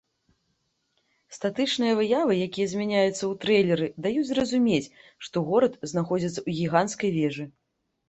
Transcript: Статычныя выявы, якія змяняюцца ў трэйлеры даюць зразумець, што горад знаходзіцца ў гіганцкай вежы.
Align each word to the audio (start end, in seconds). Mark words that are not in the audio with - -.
Статычныя 1.37 1.93
выявы, 1.99 2.33
якія 2.47 2.67
змяняюцца 2.73 3.13
ў 3.13 3.31
трэйлеры 3.45 3.87
даюць 4.09 4.27
зразумець, 4.33 4.83
што 5.29 5.47
горад 5.55 5.81
знаходзіцца 5.97 6.39
ў 6.47 6.61
гіганцкай 6.61 7.19
вежы. 7.23 7.45